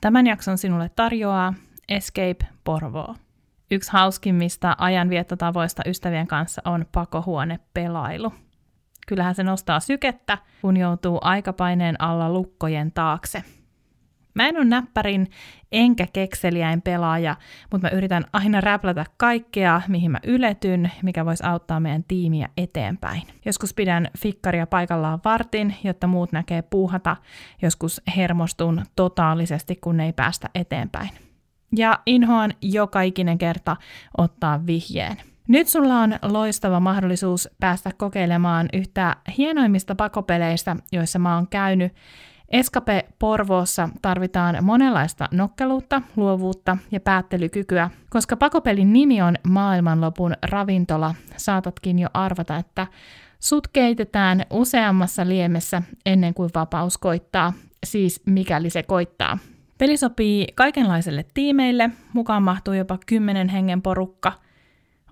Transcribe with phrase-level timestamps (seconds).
[0.00, 1.54] Tämän jakson sinulle tarjoaa
[1.88, 3.14] Escape Porvoo.
[3.70, 8.32] Yksi hauskimmista ajanviettotavoista ystävien kanssa on pakohuonepelailu.
[9.06, 13.42] Kyllähän se nostaa sykettä, kun joutuu aikapaineen alla lukkojen taakse–
[14.38, 15.30] Mä en ole näppärin
[15.72, 17.36] enkä kekseliäin pelaaja,
[17.72, 23.22] mutta mä yritän aina räplätä kaikkea, mihin mä yletyn, mikä voisi auttaa meidän tiimiä eteenpäin.
[23.44, 27.16] Joskus pidän fikkaria paikallaan vartin, jotta muut näkee puuhata.
[27.62, 31.10] Joskus hermostun totaalisesti, kun ei päästä eteenpäin.
[31.76, 33.76] Ja inhoan joka ikinen kerta
[34.18, 35.16] ottaa vihjeen.
[35.48, 41.92] Nyt sulla on loistava mahdollisuus päästä kokeilemaan yhtä hienoimmista pakopeleistä, joissa mä oon käynyt,
[42.48, 47.90] Eskape Porvoossa tarvitaan monenlaista nokkeluutta, luovuutta ja päättelykykyä.
[48.10, 52.86] Koska pakopelin nimi on maailmanlopun ravintola, saatatkin jo arvata, että
[53.40, 57.52] sut keitetään useammassa liemessä ennen kuin vapaus koittaa,
[57.86, 59.38] siis mikäli se koittaa.
[59.78, 64.32] Peli sopii kaikenlaiselle tiimeille, mukaan mahtuu jopa 10 hengen porukka.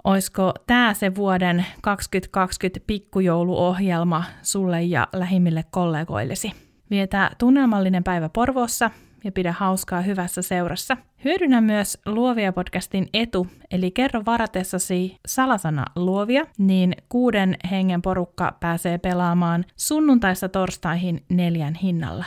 [0.04, 6.65] Oisko tämä se vuoden 2020 pikkujouluohjelma sulle ja lähimmille kollegoillesi?
[6.90, 8.90] Vietä tunnelmallinen päivä Porvoossa
[9.24, 10.96] ja pidä hauskaa hyvässä seurassa.
[11.24, 18.98] Hyödynnä myös Luovia podcastin etu, eli kerro varatessasi salasana luovia, niin kuuden hengen porukka pääsee
[18.98, 22.24] pelaamaan sunnuntaista torstaihin neljän hinnalla.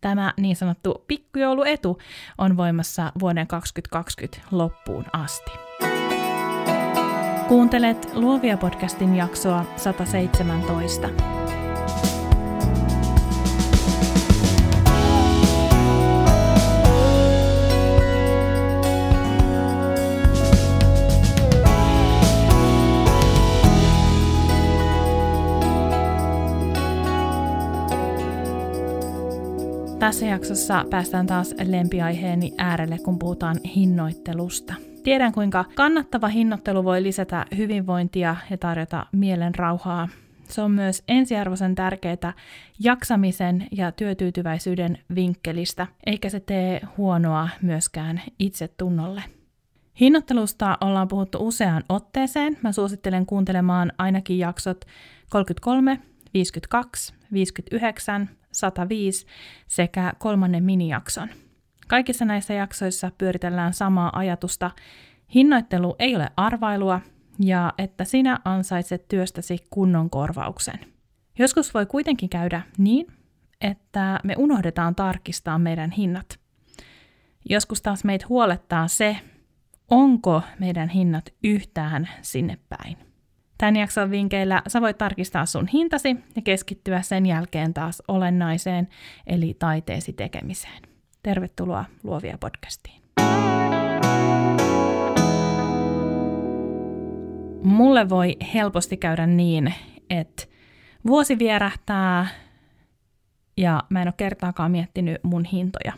[0.00, 1.98] Tämä niin sanottu pikkujouluetu
[2.38, 5.50] on voimassa vuoden 2020 loppuun asti.
[7.48, 11.41] Kuuntelet Luovia podcastin jaksoa 117.
[30.02, 34.74] Tässä jaksossa päästään taas lempiaiheeni äärelle, kun puhutaan hinnoittelusta.
[35.02, 40.08] Tiedän, kuinka kannattava hinnoittelu voi lisätä hyvinvointia ja tarjota mielen rauhaa.
[40.48, 42.32] Se on myös ensiarvoisen tärkeää
[42.78, 49.22] jaksamisen ja työtyytyväisyyden vinkkelistä, eikä se tee huonoa myöskään itsetunnolle.
[50.00, 52.58] Hinnoittelusta ollaan puhuttu useaan otteeseen.
[52.62, 54.84] Mä suosittelen kuuntelemaan ainakin jaksot
[55.30, 56.00] 33,
[56.34, 59.26] 52, 59, 105
[59.68, 61.28] sekä kolmannen minijakson.
[61.88, 64.70] Kaikissa näissä jaksoissa pyöritellään samaa ajatusta.
[65.34, 67.00] Hinnoittelu ei ole arvailua
[67.38, 70.78] ja että sinä ansaitset työstäsi kunnon korvauksen.
[71.38, 73.06] Joskus voi kuitenkin käydä niin,
[73.60, 76.38] että me unohdetaan tarkistaa meidän hinnat.
[77.48, 79.16] Joskus taas meitä huolettaa se,
[79.90, 83.11] onko meidän hinnat yhtään sinne päin.
[83.62, 88.88] Tämän jakson vinkeillä sä voit tarkistaa sun hintasi ja keskittyä sen jälkeen taas olennaiseen,
[89.26, 90.82] eli taiteesi tekemiseen.
[91.22, 93.02] Tervetuloa Luovia podcastiin.
[97.64, 99.74] Mulle voi helposti käydä niin,
[100.10, 100.44] että
[101.06, 102.26] vuosi vierähtää
[103.56, 105.92] ja mä en ole kertaakaan miettinyt mun hintoja.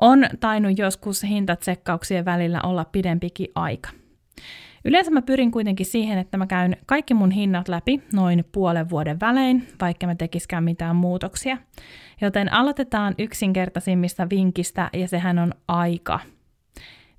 [0.00, 3.90] On tainnut joskus hintatsekkauksien välillä olla pidempikin aika–
[4.84, 9.20] Yleensä mä pyrin kuitenkin siihen, että mä käyn kaikki mun hinnat läpi noin puolen vuoden
[9.20, 11.56] välein, vaikka mä tekiskään mitään muutoksia.
[12.20, 16.20] Joten aloitetaan yksinkertaisimmista vinkistä, ja sehän on aika.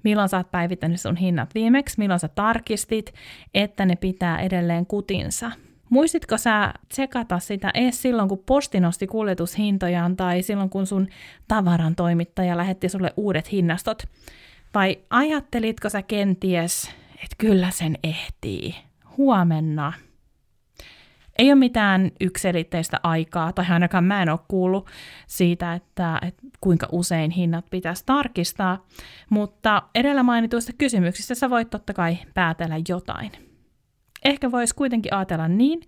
[0.03, 3.13] Milloin sä oot päivittänyt sun hinnat viimeksi, milloin sä tarkistit,
[3.53, 5.51] että ne pitää edelleen kutinsa.
[5.89, 11.07] Muistitko sä tsekata sitä edes silloin, kun posti nosti kuljetushintojaan tai silloin, kun sun
[11.47, 14.03] tavaran toimittaja lähetti sulle uudet hinnastot?
[14.73, 16.91] Vai ajattelitko sä kenties
[17.23, 18.75] että kyllä sen ehtii.
[19.17, 19.93] Huomenna.
[21.37, 24.87] Ei ole mitään ykselitteistä aikaa, tai ainakaan mä en ole kuullut
[25.27, 28.85] siitä, että, että kuinka usein hinnat pitäisi tarkistaa,
[29.29, 33.31] mutta edellä mainituista kysymyksistä sä voit totta kai päätellä jotain.
[34.25, 35.81] Ehkä voisi kuitenkin ajatella niin,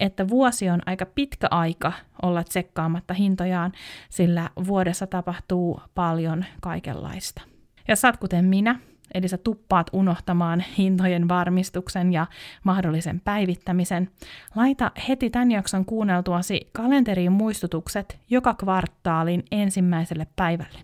[0.00, 3.72] että vuosi on aika pitkä aika olla tsekkaamatta hintojaan,
[4.10, 7.42] sillä vuodessa tapahtuu paljon kaikenlaista.
[7.88, 8.80] Ja sä kuten minä,
[9.14, 12.26] eli sä tuppaat unohtamaan hintojen varmistuksen ja
[12.64, 14.10] mahdollisen päivittämisen,
[14.54, 20.78] laita heti tämän jakson kuunneltuasi kalenteriin muistutukset joka kvartaalin ensimmäiselle päivälle.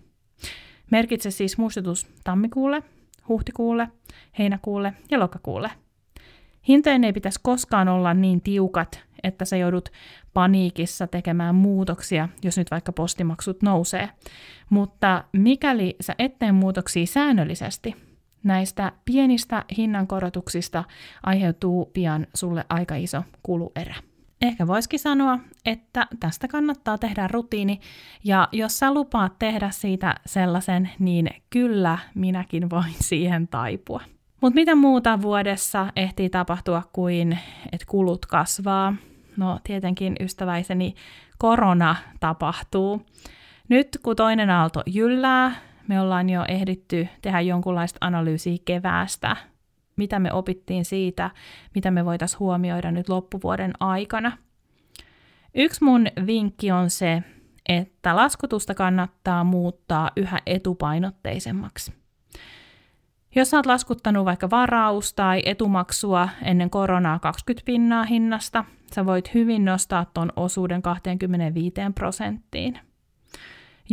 [0.91, 2.83] Merkitse siis muistutus tammikuulle,
[3.27, 3.87] huhtikuulle,
[4.39, 5.71] heinäkuulle ja lokakuulle.
[6.67, 9.89] Hintojen ei pitäisi koskaan olla niin tiukat, että sä joudut
[10.33, 14.09] paniikissa tekemään muutoksia, jos nyt vaikka postimaksut nousee.
[14.69, 18.10] Mutta mikäli sä et tee muutoksia säännöllisesti,
[18.43, 20.83] Näistä pienistä hinnankorotuksista
[21.23, 23.95] aiheutuu pian sulle aika iso kuluerä.
[24.41, 27.79] Ehkä voisikin sanoa, että tästä kannattaa tehdä rutiini,
[28.23, 34.01] ja jos sä lupaat tehdä siitä sellaisen, niin kyllä minäkin voin siihen taipua.
[34.41, 37.39] Mutta mitä muuta vuodessa ehtii tapahtua kuin,
[37.71, 38.93] että kulut kasvaa?
[39.37, 40.95] No tietenkin ystäväiseni
[41.37, 43.05] korona tapahtuu.
[43.69, 45.55] Nyt kun toinen aalto jyllää,
[45.87, 49.35] me ollaan jo ehditty tehdä jonkunlaista analyysiä keväästä,
[49.95, 51.31] mitä me opittiin siitä,
[51.75, 54.37] mitä me voitaisiin huomioida nyt loppuvuoden aikana.
[55.55, 57.23] Yksi mun vinkki on se,
[57.69, 61.93] että laskutusta kannattaa muuttaa yhä etupainotteisemmaksi.
[63.35, 69.33] Jos sä oot laskuttanut vaikka varaus- tai etumaksua ennen koronaa 20 pinnaa hinnasta, sä voit
[69.33, 72.79] hyvin nostaa ton osuuden 25 prosenttiin.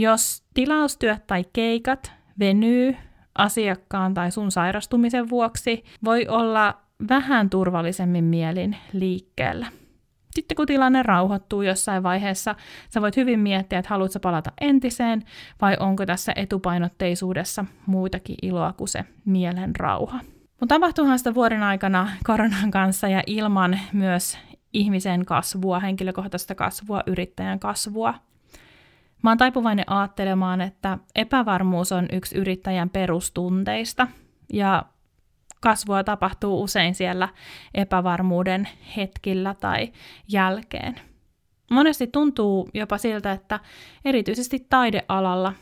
[0.00, 2.96] Jos tilaustyöt tai keikat venyy
[3.38, 6.78] asiakkaan tai sun sairastumisen vuoksi, voi olla
[7.08, 9.66] vähän turvallisemmin mielin liikkeellä.
[10.34, 12.54] Sitten kun tilanne rauhoittuu jossain vaiheessa,
[12.90, 15.22] sä voit hyvin miettiä, että haluatko palata entiseen
[15.60, 20.20] vai onko tässä etupainotteisuudessa muitakin iloa kuin se mielen rauha.
[20.60, 24.38] Mutta tapahtuuhan sitä vuoden aikana koronan kanssa ja ilman myös
[24.72, 28.14] ihmisen kasvua, henkilökohtaista kasvua, yrittäjän kasvua.
[29.22, 34.06] Mä oon taipuvainen ajattelemaan, että epävarmuus on yksi yrittäjän perustunteista
[34.52, 34.82] ja
[35.60, 37.28] kasvua tapahtuu usein siellä
[37.74, 39.92] epävarmuuden hetkillä tai
[40.28, 41.00] jälkeen.
[41.70, 43.60] Monesti tuntuu jopa siltä, että
[44.04, 45.52] erityisesti taidealalla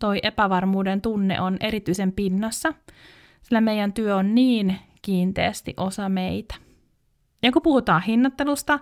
[0.00, 2.74] toi epävarmuuden tunne on erityisen pinnassa,
[3.42, 6.54] sillä meidän työ on niin kiinteästi osa meitä.
[7.42, 8.78] Ja kun puhutaan hinnoittelusta,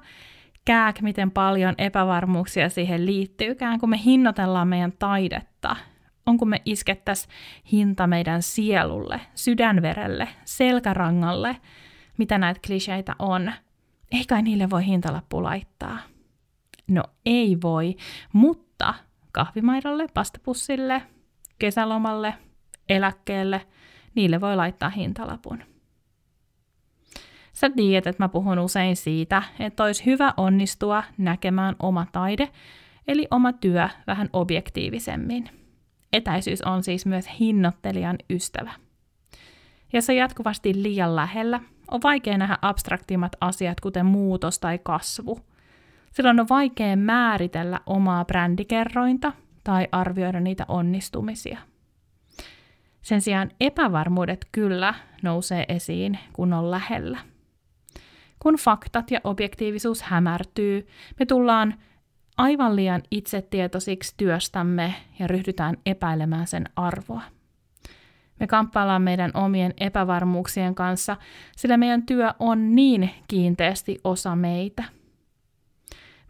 [0.64, 5.76] kääk miten paljon epävarmuuksia siihen liittyykään, kun me hinnoitellaan meidän taidetta–
[6.26, 7.32] on kun me iskettäisiin
[7.72, 11.56] hinta meidän sielulle, sydänverelle, selkärangalle,
[12.18, 13.52] mitä näitä kliseitä on.
[14.12, 15.98] Ei kai niille voi hintalappu laittaa.
[16.88, 17.96] No ei voi,
[18.32, 18.94] mutta
[19.32, 21.02] kahvimaidolle, pastapussille,
[21.58, 22.34] kesälomalle,
[22.88, 23.66] eläkkeelle,
[24.14, 25.71] niille voi laittaa hintalapun.
[27.62, 32.48] Sä tiedät, että mä puhun usein siitä, että olisi hyvä onnistua näkemään oma taide,
[33.08, 35.48] eli oma työ vähän objektiivisemmin–
[36.12, 38.72] Etäisyys on siis myös hinnoittelijan ystävä.
[39.92, 41.60] Jos on jatkuvasti liian lähellä,
[41.90, 45.40] on vaikea nähdä abstraktimmat asiat, kuten muutos tai kasvu.
[46.12, 49.32] Silloin on vaikea määritellä omaa brändikerrointa
[49.64, 51.58] tai arvioida niitä onnistumisia.
[53.02, 57.18] Sen sijaan epävarmuudet kyllä nousee esiin, kun on lähellä.
[58.42, 60.86] Kun faktat ja objektiivisuus hämärtyy,
[61.18, 61.74] me tullaan
[62.36, 67.22] aivan liian itsetietoisiksi työstämme ja ryhdytään epäilemään sen arvoa.
[68.40, 71.16] Me kamppaillaan meidän omien epävarmuuksien kanssa,
[71.56, 74.84] sillä meidän työ on niin kiinteästi osa meitä.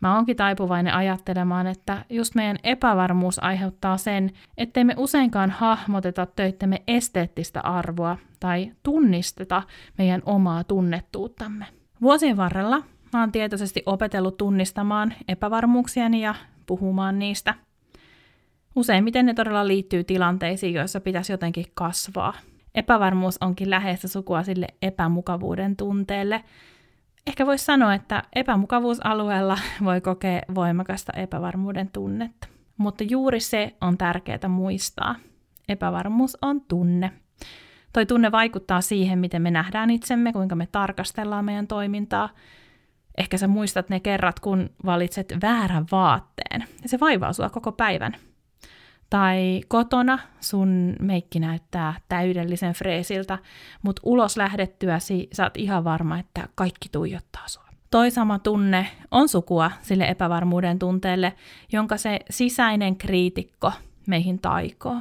[0.01, 6.83] Mä oonkin taipuvainen ajattelemaan, että just meidän epävarmuus aiheuttaa sen, ettei me useinkaan hahmoteta töittemme
[6.89, 9.63] esteettistä arvoa tai tunnisteta
[9.99, 11.82] meidän omaa tunnettuuttamme.
[12.03, 12.83] Vuosien varrella
[13.13, 16.35] Mä oon tietoisesti opetellut tunnistamaan epävarmuuksiani ja
[16.67, 17.55] puhumaan niistä.
[18.77, 22.35] Useimmiten ne todella liittyy tilanteisiin, joissa pitäisi jotenkin kasvaa.
[22.75, 26.45] Epävarmuus onkin läheistä sukua sille epämukavuuden tunteelle.
[27.27, 32.49] Ehkä voisi sanoa, että epämukavuusalueella voi kokea voimakasta epävarmuuden tunnetta.
[32.77, 35.15] Mutta juuri se on tärkeää muistaa.
[35.69, 37.13] Epävarmuus on tunne.
[37.93, 42.29] Toi tunne vaikuttaa siihen, miten me nähdään itsemme, kuinka me tarkastellaan meidän toimintaa–
[43.19, 48.17] Ehkä sä muistat ne kerrat, kun valitset väärän vaatteen ja se vaivaa sua koko päivän.
[49.11, 53.39] Tai kotona sun meikki näyttää täydellisen freesiltä,
[53.83, 57.63] mutta ulos lähdettyäsi sä oot ihan varma, että kaikki tuijottaa sua.
[57.91, 61.33] Toi sama tunne on sukua sille epävarmuuden tunteelle,
[61.73, 63.73] jonka se sisäinen kriitikko
[64.07, 64.97] meihin taikoo.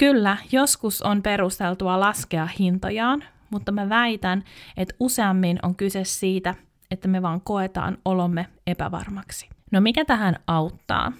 [0.00, 4.44] Kyllä, joskus on perusteltua laskea hintojaan, mutta mä väitän,
[4.76, 6.54] että useammin on kyse siitä,
[6.90, 9.48] että me vaan koetaan olomme epävarmaksi.
[9.72, 11.12] No mikä tähän auttaa?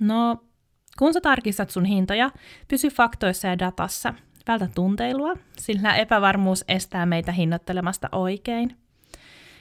[0.00, 0.44] No,
[0.98, 2.30] kun sä tarkistat sun hintoja,
[2.68, 4.14] pysy faktoissa ja datassa.
[4.48, 8.76] Vältä tunteilua, sillä epävarmuus estää meitä hinnoittelemasta oikein.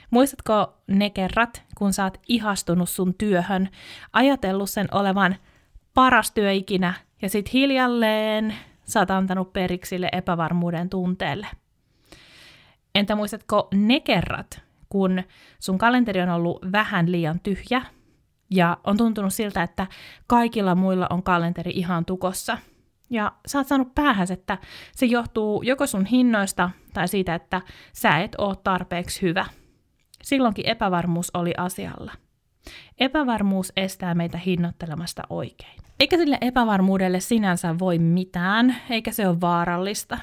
[0.09, 3.69] Muistatko ne kerrat, kun sä oot ihastunut sun työhön,
[4.13, 5.35] ajatellut sen olevan
[5.93, 11.47] paras työ ikinä, ja sit hiljalleen sä oot antanut periksi sille epävarmuuden tunteelle–
[12.95, 15.23] Entä muistatko ne kerrat, kun
[15.59, 17.81] sun kalenteri on ollut vähän liian tyhjä
[18.49, 19.87] ja on tuntunut siltä, että
[20.27, 22.57] kaikilla muilla on kalenteri ihan tukossa.
[23.09, 24.57] Ja sä oot saanut päähäs, että
[24.95, 27.61] se johtuu joko sun hinnoista tai siitä, että
[27.93, 29.45] sä et oo tarpeeksi hyvä.
[30.23, 32.11] Silloinkin epävarmuus oli asialla.
[32.99, 35.80] Epävarmuus estää meitä hinnoittelemasta oikein.
[36.01, 40.17] Eikä sille epävarmuudelle sinänsä voi mitään, eikä se ole vaarallista.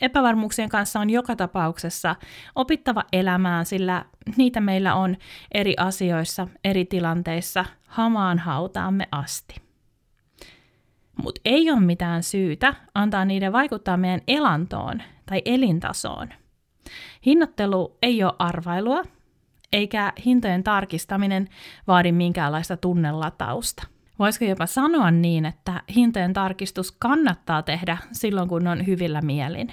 [0.00, 2.16] Epävarmuuksien kanssa on joka tapauksessa
[2.54, 4.04] opittava elämään, sillä
[4.36, 5.16] niitä meillä on
[5.52, 9.54] eri asioissa, eri tilanteissa, hamaan hautaamme asti.
[11.22, 16.28] Mutta ei ole mitään syytä antaa niiden vaikuttaa meidän elantoon tai elintasoon.
[17.26, 19.02] Hinnoittelu ei ole arvailua,
[19.72, 21.48] eikä hintojen tarkistaminen
[21.86, 23.91] vaadi minkäänlaista tunnelatausta.
[24.22, 29.72] Voisiko jopa sanoa niin, että hintojen tarkistus kannattaa tehdä silloin, kun on hyvillä mielin.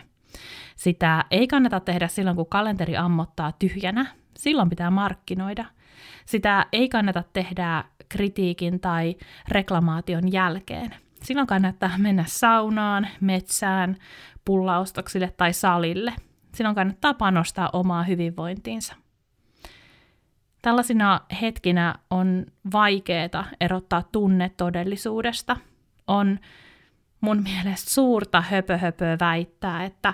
[0.75, 4.05] Sitä ei kannata tehdä silloin, kun kalenteri ammottaa tyhjänä.
[4.37, 5.65] Silloin pitää markkinoida.
[6.25, 9.15] Sitä ei kannata tehdä kritiikin tai
[9.47, 10.95] reklamaation jälkeen.
[11.23, 13.97] Silloin kannattaa mennä saunaan, metsään,
[14.45, 16.13] pullaustoksille tai salille.
[16.55, 18.95] Silloin kannattaa panostaa omaa hyvinvointiinsa.
[20.61, 25.57] Tällaisina hetkinä on vaikeaa erottaa tunne todellisuudesta.
[26.07, 26.39] On
[27.21, 30.13] mun mielestä suurta höpöhöpöä väittää, että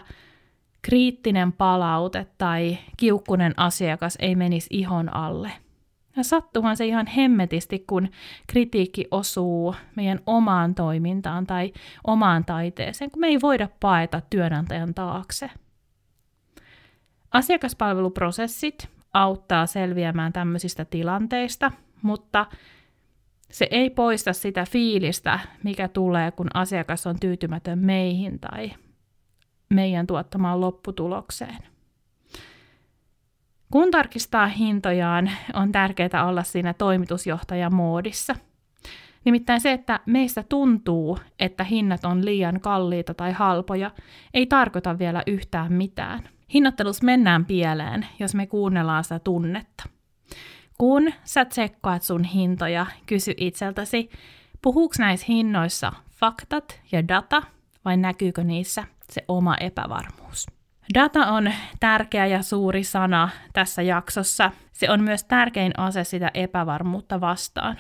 [0.81, 5.51] kriittinen palaute tai kiukkunen asiakas ei menisi ihon alle.
[6.15, 8.09] Ja sattuhan se ihan hemmetisti, kun
[8.47, 11.73] kritiikki osuu meidän omaan toimintaan tai
[12.07, 15.49] omaan taiteeseen, kun me ei voida paeta työnantajan taakse.
[17.31, 22.45] Asiakaspalveluprosessit auttaa selviämään tämmöisistä tilanteista, mutta
[23.51, 28.72] se ei poista sitä fiilistä, mikä tulee, kun asiakas on tyytymätön meihin tai
[29.69, 31.57] meidän tuottamaan lopputulokseen.
[33.72, 38.36] Kun tarkistaa hintojaan, on tärkeää olla siinä toimitusjohtajan moodissa.
[39.25, 43.91] Nimittäin se, että meistä tuntuu, että hinnat on liian kalliita tai halpoja,
[44.34, 46.35] ei tarkoita vielä yhtään mitään.
[46.53, 49.83] Hinnattelussa mennään pieleen, jos me kuunnellaan sitä tunnetta.
[50.77, 54.09] Kun sä tsekkaat sun hintoja, kysy itseltäsi,
[54.61, 57.43] puhuuko näissä hinnoissa faktat ja data
[57.85, 60.45] vai näkyykö niissä se oma epävarmuus?
[60.93, 64.51] Data on tärkeä ja suuri sana tässä jaksossa.
[64.73, 67.79] Se on myös tärkein ase sitä epävarmuutta vastaan.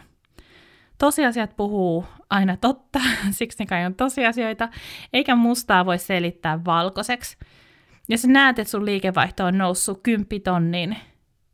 [0.97, 2.99] Tosiasiat puhuu aina totta,
[3.31, 4.69] siksi ne kai on tosiasioita,
[5.13, 7.37] eikä mustaa voi selittää valkoiseksi.
[8.09, 10.97] Jos näet, että sun liikevaihto on noussut kymppitonnin,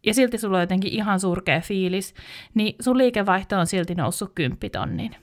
[0.06, 2.14] ja silti sulla on jotenkin ihan surkea fiilis,
[2.54, 5.16] niin sun liikevaihto on silti noussut kymppitonnin.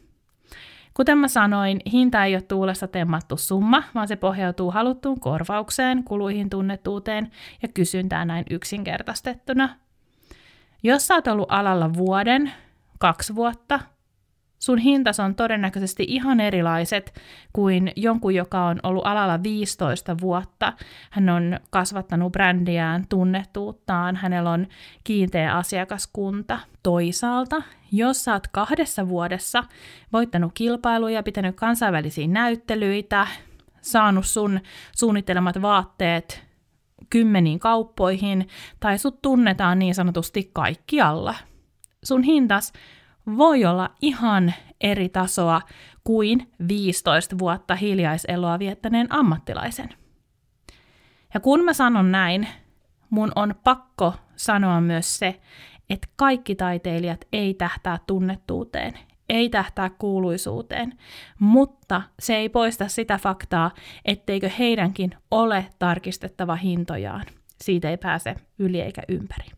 [0.95, 6.51] Kuten mä sanoin, hinta ei ole tuulessa temmattu summa, vaan se pohjautuu haluttuun korvaukseen, kuluihin
[6.51, 7.31] tunnettuuteen
[7.63, 9.77] ja kysyntään näin yksinkertaistettuna.
[10.83, 12.53] Jos sä oot ollut alalla vuoden,
[12.99, 13.81] kaksi vuotta,
[14.59, 17.21] sun hintas on todennäköisesti ihan erilaiset
[17.53, 20.73] kuin jonkun, joka on ollut alalla 15 vuotta.
[21.11, 24.67] Hän on kasvattanut brändiään, tunnettuuttaan, hänellä on
[25.05, 26.61] kiinteä asiakaskunta.
[26.83, 27.62] Toisaalta,
[27.93, 29.65] jos sä oot kahdessa vuodessa
[30.12, 33.27] voittanut kilpailuja, pitänyt kansainvälisiä näyttelyitä,
[33.81, 34.61] saanut sun
[34.97, 36.49] suunnittelemat vaatteet
[37.11, 38.49] kymmeniin kauppoihin,
[38.81, 41.35] tai sut tunnetaan niin sanotusti kaikkialla.
[42.05, 42.73] Sun hintas
[43.37, 45.61] voi olla ihan eri tasoa
[46.05, 49.89] kuin 15 vuotta hiljaiseloa viettäneen ammattilaisen.
[51.35, 52.49] Ja kun mä sanon näin,
[53.11, 55.41] mun on pakko sanoa myös se,
[55.91, 60.99] että kaikki taiteilijat ei tähtää tunnettuuteen, ei tähtää kuuluisuuteen,
[61.39, 63.71] mutta se ei poista sitä faktaa,
[64.05, 67.25] etteikö heidänkin ole tarkistettava hintojaan.
[67.61, 69.58] Siitä ei pääse yli eikä ympäri.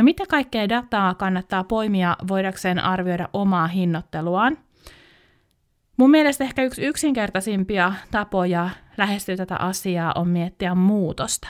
[0.00, 4.58] No mitä kaikkea dataa kannattaa poimia voidakseen arvioida omaa hinnoitteluaan?
[5.96, 11.48] Mun mielestä ehkä yksi yksinkertaisimpia tapoja lähestyä tätä asiaa on miettiä muutosta.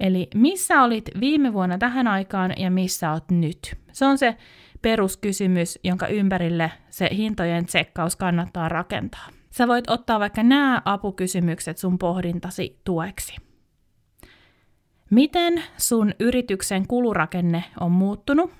[0.00, 3.76] Eli missä olit viime vuonna tähän aikaan ja missä olet nyt?
[3.92, 4.36] Se on se
[4.82, 9.28] peruskysymys, jonka ympärille se hintojen tsekkaus kannattaa rakentaa.
[9.50, 13.36] Sä voit ottaa vaikka nämä apukysymykset sun pohdintasi tueksi.
[15.14, 18.52] Miten sun yrityksen kulurakenne on muuttunut?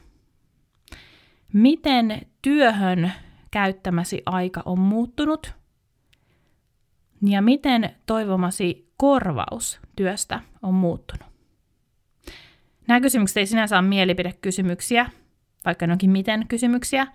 [1.53, 3.13] Miten työhön
[3.51, 5.55] käyttämäsi aika on muuttunut?
[7.23, 11.27] Ja miten toivomasi korvaus työstä on muuttunut?
[12.89, 15.11] Nämä kysymykset ei sinänsä ole mielipidekysymyksiä,
[15.65, 17.07] vaikka ne onkin miten kysymyksiä.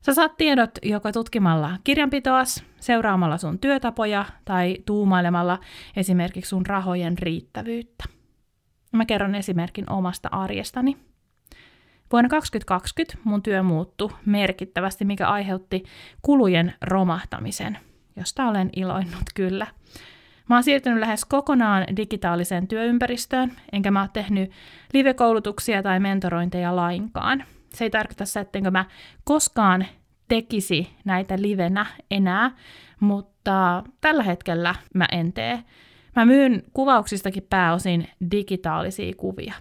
[0.00, 5.58] Sä saat tiedot joko tutkimalla kirjanpitoas, seuraamalla sun työtapoja tai tuumailemalla
[5.96, 8.15] esimerkiksi sun rahojen riittävyyttä.
[8.96, 10.96] Mä kerron esimerkin omasta arjestani.
[12.12, 15.84] Vuonna 2020 mun työ muuttui merkittävästi, mikä aiheutti
[16.22, 17.78] kulujen romahtamisen,
[18.16, 19.66] josta olen iloinnut kyllä.
[20.48, 24.50] Mä oon siirtynyt lähes kokonaan digitaaliseen työympäristöön, enkä mä oon tehnyt
[24.92, 27.44] live-koulutuksia tai mentorointeja lainkaan.
[27.74, 28.84] Se ei tarkoita sitä, ettenkö mä
[29.24, 29.86] koskaan
[30.28, 32.50] tekisi näitä livenä enää,
[33.00, 35.64] mutta tällä hetkellä mä en tee.
[36.16, 39.54] Mä myyn kuvauksistakin pääosin digitaalisia kuvia.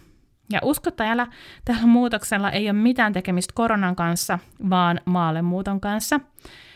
[0.51, 1.27] Ja uskottajalla
[1.65, 6.19] tällä muutoksella ei ole mitään tekemistä koronan kanssa, vaan maallemuuton kanssa.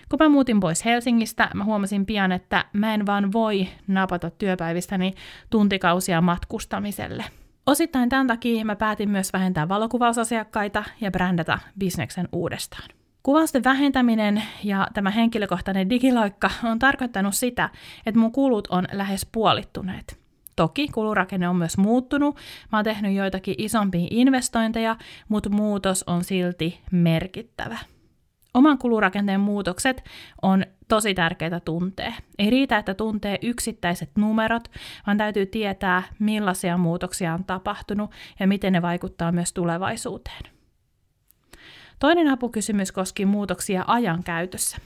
[0.10, 5.14] Kun mä muutin pois Helsingistä, mä huomasin pian, että mä en vaan voi napata työpäivistäni
[5.50, 7.26] tuntikausia matkustamiselle.
[7.66, 12.99] Osittain tämän takia mä päätin myös vähentää valokuvausasiakkaita ja brändätä bisneksen uudestaan.
[13.30, 17.70] Kuvausten vähentäminen ja tämä henkilökohtainen digiloikka on tarkoittanut sitä,
[18.06, 20.20] että mun kulut on lähes puolittuneet.
[20.56, 22.36] Toki kulurakenne on myös muuttunut,
[22.72, 24.96] mä oon tehnyt joitakin isompia investointeja,
[25.28, 27.78] mutta muutos on silti merkittävä.
[28.54, 30.04] Oman kulurakenteen muutokset
[30.42, 32.14] on tosi tärkeää tuntea.
[32.40, 34.72] Ei riitä, että tuntee yksittäiset numerot,
[35.08, 40.59] vaan täytyy tietää, millaisia muutoksia on tapahtunut ja miten ne vaikuttaa myös tulevaisuuteen.
[42.00, 44.78] Toinen apukysymys koski muutoksia ajan käytössä.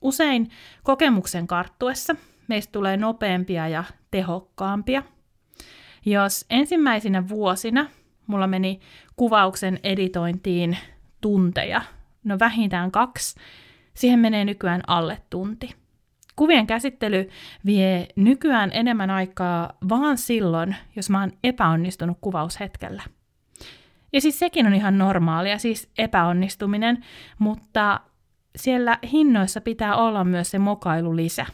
[0.00, 0.50] Usein
[0.82, 2.16] kokemuksen karttuessa
[2.48, 5.02] meistä tulee nopeampia ja tehokkaampia.
[6.06, 7.86] Jos ensimmäisinä vuosina
[8.26, 8.80] mulla meni
[9.16, 10.78] kuvauksen editointiin
[11.20, 11.82] tunteja,
[12.24, 13.40] no vähintään kaksi,
[13.94, 15.74] siihen menee nykyään alle tunti.
[16.36, 17.28] Kuvien käsittely
[17.66, 23.02] vie nykyään enemmän aikaa vaan silloin, jos mä oon epäonnistunut kuvaushetkellä.
[24.12, 27.04] Ja siis sekin on ihan normaalia, siis epäonnistuminen,
[27.38, 28.00] mutta
[28.56, 31.46] siellä hinnoissa pitää olla myös se mokailulisä.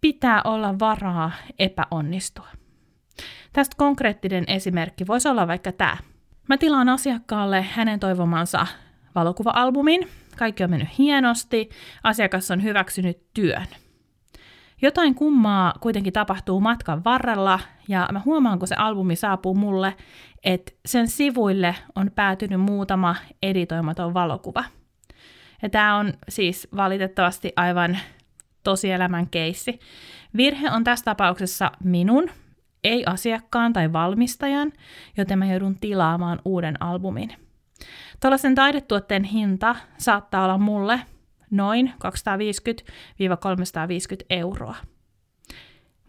[0.00, 2.48] Pitää olla varaa epäonnistua.
[3.52, 5.96] Tästä konkreettinen esimerkki voisi olla vaikka tämä.
[6.48, 8.66] Mä tilaan asiakkaalle hänen toivomansa
[9.14, 10.08] valokuva-albumin.
[10.38, 11.70] Kaikki on mennyt hienosti,
[12.02, 13.66] asiakas on hyväksynyt työn.
[14.82, 19.94] Jotain kummaa kuitenkin tapahtuu matkan varrella, ja mä huomaan, kun se albumi saapuu mulle,
[20.44, 24.64] että sen sivuille on päätynyt muutama editoimaton valokuva.
[25.62, 27.98] Ja tämä on siis valitettavasti aivan
[28.64, 29.80] tosielämän keissi.
[30.36, 32.30] Virhe on tässä tapauksessa minun,
[32.84, 34.72] ei asiakkaan tai valmistajan,
[35.16, 37.32] joten mä joudun tilaamaan uuden albumin.
[38.20, 41.00] Tällaisen taidetuotteen hinta saattaa olla mulle
[41.52, 41.98] noin 250-350
[44.30, 44.76] euroa.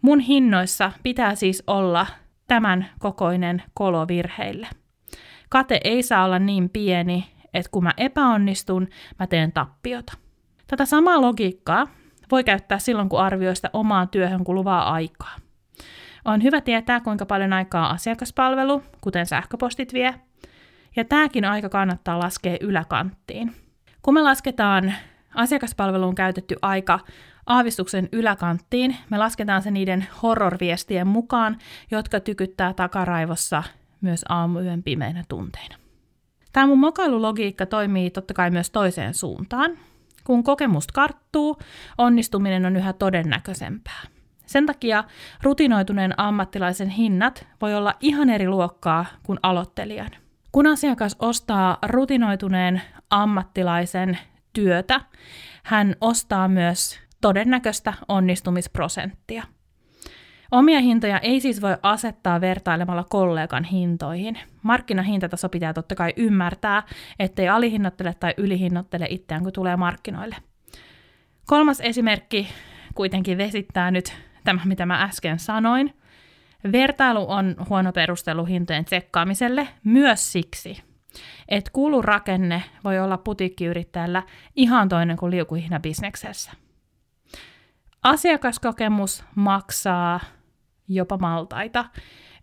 [0.02, 2.06] Mun hinnoissa pitää siis olla
[2.46, 4.68] tämän kokoinen kolo virheille.
[5.48, 10.12] Kate ei saa olla niin pieni, että kun mä epäonnistun, mä teen tappiota.
[10.66, 11.86] Tätä samaa logiikkaa
[12.30, 15.36] voi käyttää silloin, kun arvioi sitä omaan työhön kuluvaa aikaa.
[16.24, 20.14] On hyvä tietää, kuinka paljon aikaa asiakaspalvelu, kuten sähköpostit vie,
[20.96, 23.52] ja tämäkin aika kannattaa laskea yläkanttiin.
[24.02, 24.94] Kun me lasketaan
[25.34, 27.00] asiakaspalveluun käytetty aika
[27.46, 31.58] aavistuksen yläkanttiin, me lasketaan se niiden horrorviestien mukaan,
[31.90, 33.62] jotka tykyttää takaraivossa
[34.00, 35.76] myös aamuyön pimeinä tunteina.
[36.52, 39.70] Tämä mun mokailulogiikka toimii totta kai myös toiseen suuntaan.
[40.24, 41.58] Kun kokemus karttuu,
[41.98, 44.00] onnistuminen on yhä todennäköisempää.
[44.46, 45.04] Sen takia
[45.42, 50.10] rutinoituneen ammattilaisen hinnat voi olla ihan eri luokkaa kuin aloittelijan.
[50.52, 54.18] Kun asiakas ostaa rutinoituneen ammattilaisen
[54.54, 55.00] työtä,
[55.62, 59.42] hän ostaa myös todennäköistä onnistumisprosenttia.
[60.50, 64.38] Omia hintoja ei siis voi asettaa vertailemalla kollegan hintoihin.
[64.62, 66.82] Markkinahintataso pitää totta kai ymmärtää,
[67.18, 70.36] ettei alihinnoittele tai ylihinnoittele itseään, kun tulee markkinoille.
[71.46, 72.48] Kolmas esimerkki
[72.94, 75.94] kuitenkin vesittää nyt tämä, mitä mä äsken sanoin.
[76.72, 80.82] Vertailu on huono perustelu hintojen tsekkaamiselle myös siksi,
[81.48, 84.22] että kulurakenne voi olla putiikkiyrittäjällä
[84.56, 86.52] ihan toinen kuin liukuhihna bisneksessä.
[88.02, 90.20] Asiakaskokemus maksaa
[90.88, 91.84] jopa maltaita.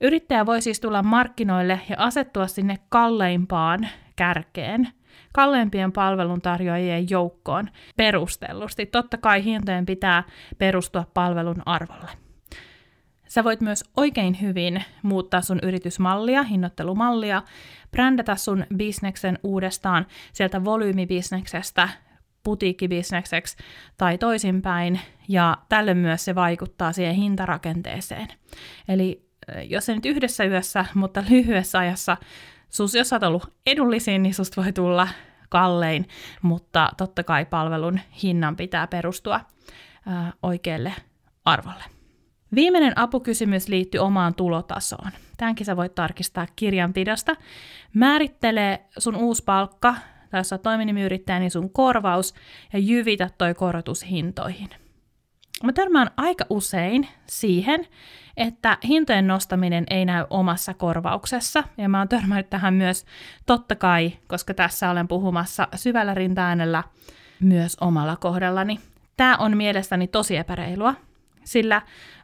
[0.02, 4.88] Yrittäjä voi siis tulla markkinoille ja asettua sinne kalleimpaan kärkeen,
[5.34, 8.86] kalleimpien palveluntarjoajien joukkoon perustellusti.
[8.86, 10.24] Totta kai hintojen pitää
[10.58, 12.31] perustua palvelun arvolle.
[13.32, 17.42] Sä voit myös oikein hyvin muuttaa sun yritysmallia, hinnoittelumallia,
[17.92, 21.90] brändätä sun bisneksen uudestaan sieltä volyymibisneksestä
[22.44, 23.58] putiikkibisnekseksi
[23.98, 28.28] tai toisinpäin, ja tälle myös se vaikuttaa siihen hintarakenteeseen.
[28.88, 29.30] Eli
[29.70, 32.18] jos se nyt yhdessä yössä, mutta lyhyessä ajassa,
[32.70, 35.08] sus, jos olet ollut edullisin, niin susta voi tulla
[35.50, 36.08] kallein,
[36.42, 39.40] mutta totta kai palvelun hinnan pitää perustua
[40.06, 40.94] ää, oikealle
[41.46, 42.01] arvolle.
[42.56, 45.12] Viimeinen apukysymys liittyy omaan tulotasoon.
[45.38, 47.36] Tämänkin sä voit tarkistaa kirjanpidosta.
[47.94, 49.96] Määrittele sun uusi palkka,
[50.30, 52.34] tai jos toiminimiyrittäjä, niin sun korvaus,
[52.74, 54.70] ja jyvitä toi korotus hintoihin.
[55.64, 57.88] Mä törmään aika usein siihen,
[58.38, 63.06] että hintojen nostaminen ei näy omassa korvauksessa, ja mä oon törmännyt tähän myös
[63.46, 66.84] totta kai, koska tässä olen puhumassa syvällä rintaäänellä
[67.40, 68.80] myös omalla kohdallani.
[69.18, 70.94] Tämä on mielestäni tosi epäreilua,
[71.44, 71.82] sillä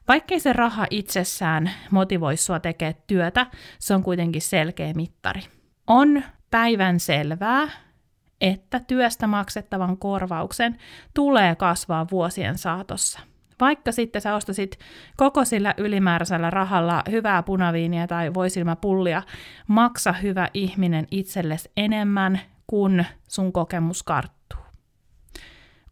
[0.07, 3.45] vaikkei se raha itsessään motivoi sua tekemään työtä,
[3.79, 5.41] se on kuitenkin selkeä mittari.
[5.87, 7.67] On päivän selvää,
[8.41, 10.77] että työstä maksettavan korvauksen
[11.13, 13.19] tulee kasvaa vuosien saatossa.
[13.59, 14.79] Vaikka sitten sä ostasit
[15.17, 19.23] koko sillä ylimääräisellä rahalla hyvää punaviiniä tai voisilmäpullia,
[19.67, 24.59] maksa hyvä ihminen itsellesi enemmän, kun sun kokemus karttuu.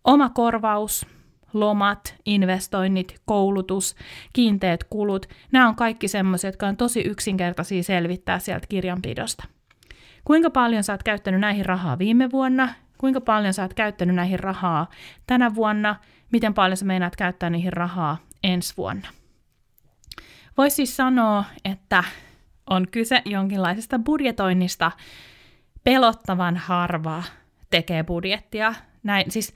[0.03, 1.07] Oma korvaus,
[1.56, 3.96] lomat, investoinnit, koulutus,
[4.34, 9.44] kiinteät kulut, nämä on kaikki semmoisia, jotka on tosi yksinkertaisia selvittää sieltä kirjanpidosta.
[10.26, 14.39] Kuinka paljon sä oot käyttänyt näihin rahaa viime vuonna, kuinka paljon sä oot käyttänyt näihin
[14.39, 14.89] rahaa
[15.28, 15.96] tänä vuonna,
[16.32, 19.08] miten paljon sä meinaat käyttää niihin rahaa ensi vuonna.
[20.58, 22.04] Voisi siis sanoa, että
[22.70, 24.91] on kyse jonkinlaisesta budjetoinnista.
[25.84, 27.24] Pelottavan harva
[27.70, 28.74] tekee budjettia.
[29.04, 29.54] Näin, siis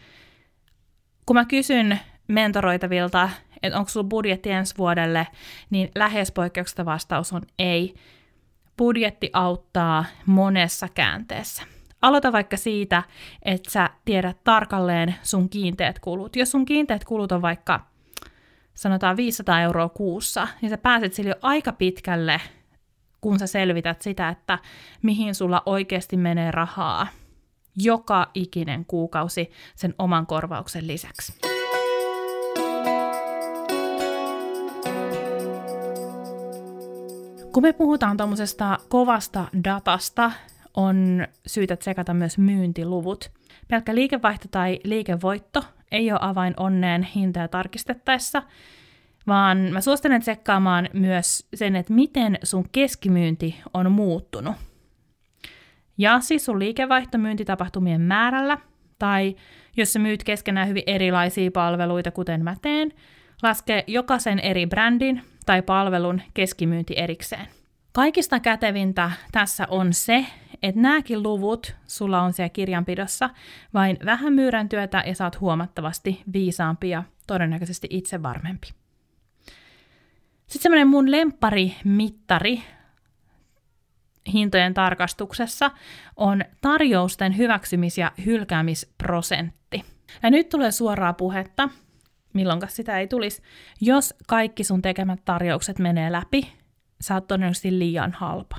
[1.30, 3.30] kun mä kysyn mentoroitavilta,
[3.63, 5.28] että onko sulla budjetti ensi vuodelle,
[5.70, 7.94] niin lähes poikkeuksesta vastaus on ei.
[8.78, 11.63] Budjetti auttaa monessa käänteessä.
[12.02, 13.04] Aloita vaikka siitä,
[13.42, 16.36] että sä tiedät tarkalleen sun kiinteät kulut.
[16.36, 17.80] Jos sun kiinteät kulut on vaikka
[18.74, 22.42] sanotaan 500 euroa kuussa, niin sä pääset sille jo aika pitkälle,
[23.22, 24.60] kun sä selvität sitä, että
[25.02, 27.08] mihin sulla oikeasti menee rahaa
[27.84, 31.34] joka ikinen kuukausi sen oman korvauksen lisäksi.
[37.54, 40.32] Kun me puhutaan tuommoisesta kovasta datasta,
[40.74, 43.32] on syytä tsekata myös myyntiluvut.
[43.68, 48.44] Pelkkä liikevaihto tai liikevoitto ei ole avain onneen hintaa tarkistettaessa,
[49.28, 54.56] vaan mä suosittelen tsekkaamaan myös sen, että miten sun keskimyynti on muuttunut.
[56.00, 58.58] Ja siis sun liikevaihtomyyntitapahtumien määrällä,
[59.00, 59.36] tai
[59.78, 62.92] jos sä myyt keskenään hyvin erilaisia palveluita, kuten mä teen,
[63.44, 67.48] laske jokaisen eri brändin tai palvelun keskimyynti erikseen.
[67.94, 70.26] Kaikista kätevintä tässä on se,
[70.64, 73.30] että nämäkin luvut sulla on siellä kirjanpidossa
[73.74, 78.68] vain vähän myyrän työtä ja saat huomattavasti viisaampi ja todennäköisesti itse varmempi.
[80.48, 82.64] Sitten semmoinen mun lempparimittari
[84.34, 85.71] hintojen tarkastuksessa
[86.15, 89.84] on tarjousten hyväksymis- ja hylkäämisprosentti.
[90.23, 91.69] Ja nyt tulee suoraa puhetta,
[92.34, 93.41] milloin sitä ei tulisi.
[93.82, 96.53] Jos kaikki sun tekemät tarjoukset menee läpi,
[97.01, 98.58] sä oot todennäköisesti liian halpa.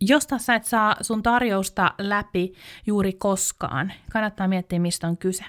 [0.00, 2.52] Jos tässä et saa sun tarjousta läpi
[2.86, 5.44] juuri koskaan, kannattaa miettiä, mistä on kyse.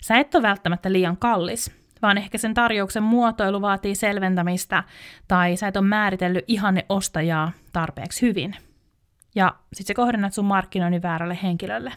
[0.00, 1.70] Sä et ole välttämättä liian kallis,
[2.02, 4.84] vaan ehkä sen tarjouksen muotoilu vaatii selventämistä
[5.28, 8.56] tai sä et ole määritellyt ihanne ostajaa tarpeeksi hyvin.
[9.34, 11.92] Ja sitten se kohdennat sun markkinoinnin väärälle henkilölle.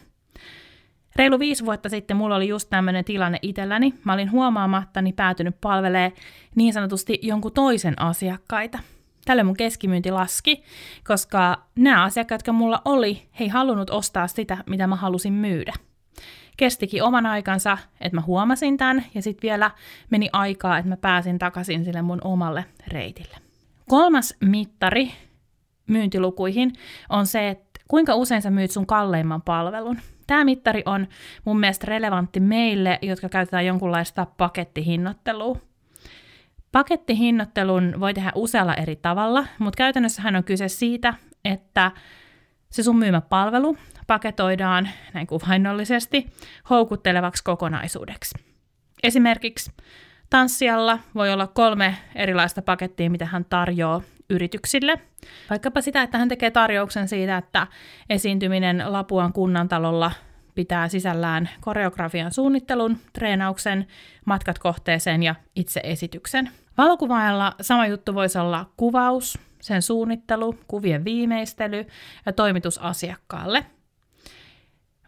[1.16, 3.94] Reilu viisi vuotta sitten mulla oli just tämmöinen tilanne itselläni.
[4.04, 6.12] Mä olin huomaamattani päätynyt palvelee
[6.54, 8.78] niin sanotusti jonkun toisen asiakkaita–
[9.28, 10.62] Tälle mun keskimyynti laski,
[11.06, 15.72] koska nämä asiakkaat, jotka mulla oli, he ei halunnut ostaa sitä, mitä mä halusin myydä.
[16.56, 19.70] Kestikin oman aikansa, että mä huomasin tämän, ja sitten vielä
[20.10, 23.36] meni aikaa, että mä pääsin takaisin sille mun omalle reitille.
[23.88, 25.12] Kolmas mittari
[25.88, 26.72] myyntilukuihin
[27.08, 29.98] on se, että kuinka usein sä myyt sun kalleimman palvelun.
[30.26, 31.06] Tämä mittari on
[31.44, 35.56] mun mielestä relevantti meille, jotka käytetään jonkunlaista pakettihinnoittelua.
[36.72, 41.90] Pakettihinnottelun voi tehdä usealla eri tavalla, mutta käytännössähän on kyse siitä, että
[42.70, 46.26] se sun myymä palvelu paketoidaan näin kuvainnollisesti
[46.70, 48.34] houkuttelevaksi kokonaisuudeksi.
[49.02, 49.72] Esimerkiksi
[50.30, 55.00] tanssijalla voi olla kolme erilaista pakettia, mitä hän tarjoaa yrityksille.
[55.50, 57.66] Vaikkapa sitä, että hän tekee tarjouksen siitä, että
[58.10, 60.12] esiintyminen Lapuan kunnantalolla
[60.54, 63.86] pitää sisällään koreografian suunnittelun, treenauksen,
[64.24, 66.50] matkat kohteeseen ja itse esityksen.
[66.78, 71.86] Valokuvaajalla sama juttu voisi olla kuvaus, sen suunnittelu, kuvien viimeistely
[72.26, 73.66] ja toimitus asiakkaalle.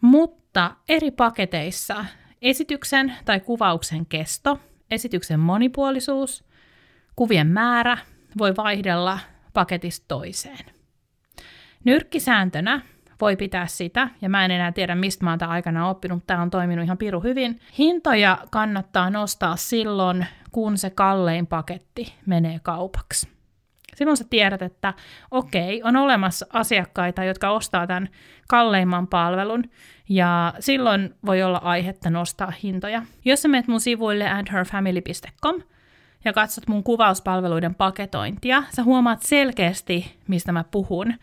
[0.01, 2.05] Mutta eri paketeissa
[2.43, 6.45] esityksen tai kuvauksen kesto, esityksen monipuolisuus,
[7.17, 7.99] kuvien määrä
[8.39, 9.19] voi vaihdella
[9.53, 10.65] paketista toiseen.
[11.85, 12.81] Nyrkkisääntönä
[13.21, 16.43] voi pitää sitä, ja mä en enää tiedä, mistä mä oon tämän aikana oppinut, tämä
[16.43, 17.61] on toiminut ihan piru hyvin.
[17.79, 23.29] Hintoja kannattaa nostaa silloin, kun se kallein paketti menee kaupaksi.
[23.97, 24.95] Silloin sä tiedät, että
[25.31, 28.09] okei, on olemassa asiakkaita, jotka ostaa tämän
[28.49, 29.65] kalleimman palvelun,
[30.09, 33.03] ja silloin voi olla aihetta nostaa hintoja.
[33.25, 35.63] Jos sä menet mun sivuille andherfamily.com
[36.25, 41.15] ja katsot mun kuvauspalveluiden paketointia, sä huomaat selkeästi, mistä mä puhun.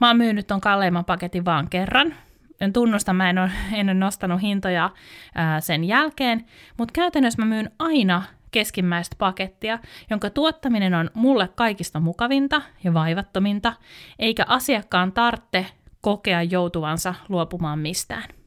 [0.00, 2.14] Mä oon myynyt ton kalleimman paketin vaan kerran.
[2.60, 4.90] En tunnusta, mä en ole, en ole nostanut hintoja
[5.34, 6.44] ää, sen jälkeen,
[6.78, 9.78] mutta käytännössä mä myyn aina keskimmäistä pakettia,
[10.10, 13.72] jonka tuottaminen on mulle kaikista mukavinta ja vaivattominta,
[14.18, 15.66] eikä asiakkaan tarvitse
[16.00, 18.37] kokea joutuvansa luopumaan mistään.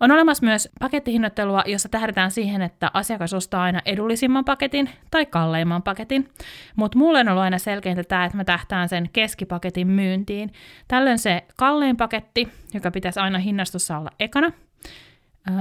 [0.00, 5.82] On olemassa myös pakettihinnoittelua, jossa tähdetään siihen, että asiakas ostaa aina edullisimman paketin tai kalleimman
[5.82, 6.28] paketin,
[6.76, 10.52] mutta mulle on ollut aina selkeintä tämä, että mä tähtään sen keskipaketin myyntiin.
[10.88, 14.52] Tällöin se kallein paketti, joka pitäisi aina hinnastossa olla ekana,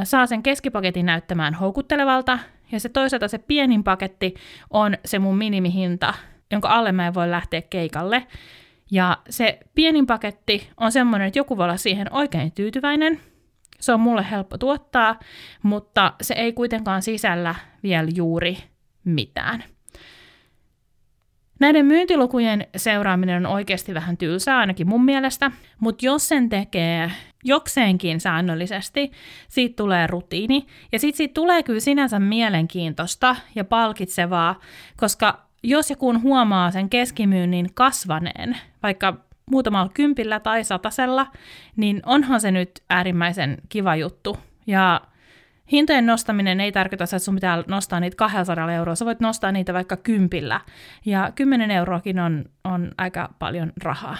[0.03, 2.39] saa sen keskipaketin näyttämään houkuttelevalta,
[2.71, 4.35] ja se toisaalta se pienin paketti
[4.69, 6.13] on se mun minimihinta,
[6.51, 8.27] jonka alle mä en voi lähteä keikalle.
[8.91, 13.19] Ja se pienin paketti on semmoinen, että joku voi olla siihen oikein tyytyväinen.
[13.79, 15.19] Se on mulle helppo tuottaa,
[15.63, 18.57] mutta se ei kuitenkaan sisällä vielä juuri
[19.03, 19.63] mitään.
[21.59, 27.11] Näiden myyntilukujen seuraaminen on oikeasti vähän tylsää, ainakin mun mielestä, mutta jos sen tekee
[27.43, 29.11] jokseenkin säännöllisesti,
[29.47, 34.59] siitä tulee rutiini, ja sitten siitä tulee kyllä sinänsä mielenkiintoista ja palkitsevaa,
[34.97, 41.27] koska jos ja kun huomaa sen keskimyynnin kasvaneen, vaikka muutamalla kympillä tai satasella,
[41.75, 44.37] niin onhan se nyt äärimmäisen kiva juttu.
[44.67, 45.01] Ja
[45.71, 49.73] hintojen nostaminen ei tarkoita, että sun pitää nostaa niitä 200 euroa, sä voit nostaa niitä
[49.73, 50.61] vaikka kympillä.
[51.05, 54.17] Ja 10 euroakin on, on aika paljon rahaa.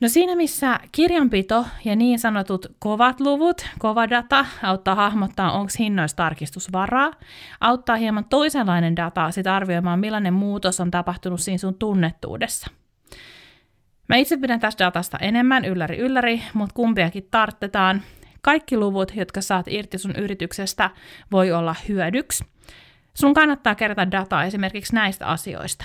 [0.00, 6.16] No siinä missä kirjanpito ja niin sanotut kovat luvut, kova data, auttaa hahmottaa, onko hinnoissa
[6.16, 7.10] tarkistusvaraa,
[7.60, 12.70] auttaa hieman toisenlainen data sit arvioimaan, millainen muutos on tapahtunut siinä sun tunnettuudessa.
[14.10, 18.02] Mä itse pidän tästä datasta enemmän, ylläri ylläri, mutta kumpiakin tarttetaan.
[18.42, 20.90] Kaikki luvut, jotka saat irti sun yrityksestä,
[21.32, 22.44] voi olla hyödyksi.
[23.14, 25.84] Sun kannattaa kerätä dataa esimerkiksi näistä asioista.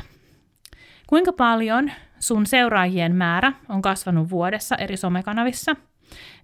[1.07, 5.75] Kuinka paljon sun seuraajien määrä on kasvanut vuodessa eri somekanavissa,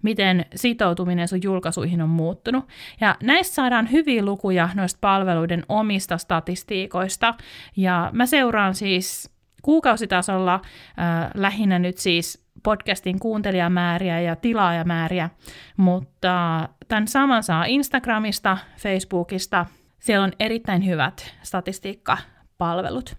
[0.01, 2.67] miten sitoutuminen sun julkaisuihin on muuttunut.
[2.99, 7.33] Ja näistä saadaan hyviä lukuja noista palveluiden omista statistiikoista.
[7.75, 15.29] Ja mä seuraan siis kuukausitasolla äh, lähinnä nyt siis podcastin kuuntelijamääriä ja tilaajamääriä,
[15.77, 19.65] mutta tämän saman saa Instagramista, Facebookista.
[19.99, 23.15] Siellä on erittäin hyvät statistiikkapalvelut.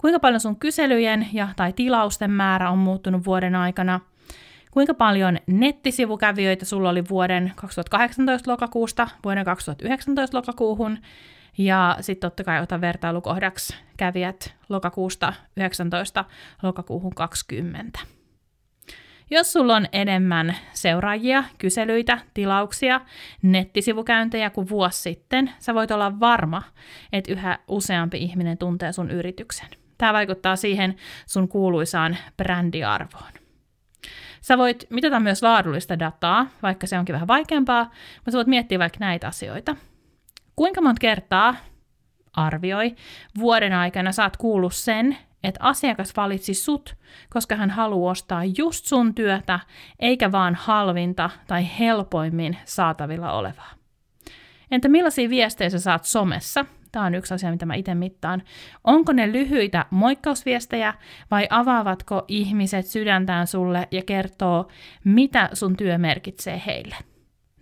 [0.00, 4.00] Kuinka paljon sun kyselyjen ja tai tilausten määrä on muuttunut vuoden aikana?
[4.70, 10.98] Kuinka paljon nettisivukävijöitä sulla oli vuoden 2018 lokakuusta vuoden 2019 lokakuuhun?
[11.58, 16.24] Ja sitten totta kai ota vertailukohdaksi kävijät lokakuusta 19
[16.62, 18.00] lokakuuhun 20.
[19.30, 23.00] Jos sulla on enemmän seuraajia, kyselyitä, tilauksia,
[23.42, 26.62] nettisivukäyntejä kuin vuosi sitten, sä voit olla varma,
[27.12, 29.68] että yhä useampi ihminen tuntee sun yrityksen.
[29.98, 33.32] Tämä vaikuttaa siihen sun kuuluisaan brändiarvoon.
[34.40, 37.84] Sä voit mitata myös laadullista dataa, vaikka se onkin vähän vaikeampaa,
[38.16, 39.76] mutta sä voit miettiä vaikka näitä asioita.
[40.56, 41.56] Kuinka monta kertaa
[42.32, 42.94] arvioi
[43.38, 46.96] vuoden aikana saat kuullut sen, että asiakas valitsi sut,
[47.30, 49.60] koska hän haluaa ostaa just sun työtä,
[49.98, 53.70] eikä vaan halvinta tai helpoimmin saatavilla olevaa.
[54.70, 56.64] Entä millaisia viestejä sä saat somessa
[56.94, 58.42] Tämä on yksi asia, mitä mä itse mittaan.
[58.84, 60.94] Onko ne lyhyitä moikkausviestejä
[61.30, 64.68] vai avaavatko ihmiset sydäntään sulle ja kertoo,
[65.04, 66.96] mitä sun työ merkitsee heille?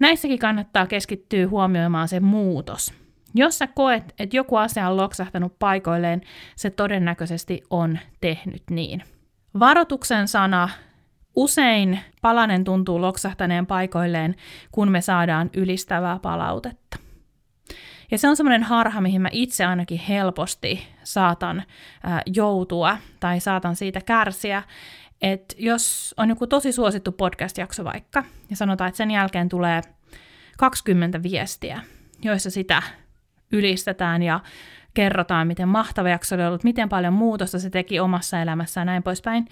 [0.02, 2.94] Näissäkin kannattaa keskittyä huomioimaan se muutos.
[3.34, 6.20] Jos sä koet, että joku asia on loksahtanut paikoilleen,
[6.56, 9.02] se todennäköisesti on tehnyt niin.
[9.60, 10.68] Varoituksen sana
[11.36, 14.34] Usein palanen tuntuu loksahtaneen paikoilleen,
[14.72, 16.98] kun me saadaan ylistävää palautetta.
[18.10, 21.62] Ja se on semmoinen harha, mihin mä itse ainakin helposti saatan
[22.26, 24.62] joutua tai saatan siitä kärsiä,
[25.22, 29.82] että jos on joku tosi suosittu podcast-jakso vaikka, ja sanotaan, että sen jälkeen tulee
[30.58, 31.80] 20 viestiä,
[32.22, 32.82] joissa sitä
[33.52, 34.40] ylistetään ja
[34.94, 39.02] kerrotaan, miten mahtava jakso oli ollut, miten paljon muutosta se teki omassa elämässään ja näin
[39.02, 39.48] poispäin.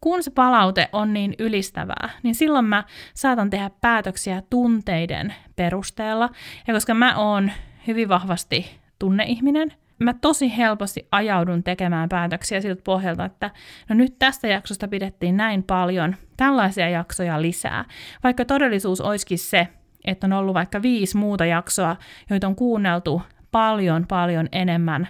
[0.00, 2.84] Kun se palaute on niin ylistävää, niin silloin mä
[3.14, 6.28] saatan tehdä päätöksiä tunteiden perusteella.
[6.66, 7.50] Ja koska mä oon
[7.86, 9.72] hyvin vahvasti tunneihminen.
[10.00, 13.50] Mä tosi helposti ajaudun tekemään päätöksiä siltä pohjalta, että
[13.88, 17.84] no nyt tästä jaksosta pidettiin näin paljon, tällaisia jaksoja lisää.
[18.24, 19.68] Vaikka todellisuus olisikin se,
[20.04, 21.96] että on ollut vaikka viisi muuta jaksoa,
[22.30, 25.08] joita on kuunneltu paljon, paljon enemmän